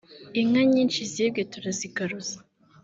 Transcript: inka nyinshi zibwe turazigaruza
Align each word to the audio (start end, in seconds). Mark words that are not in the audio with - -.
inka 0.39 0.61
nyinshi 0.71 1.01
zibwe 1.13 1.41
turazigaruza 1.51 2.37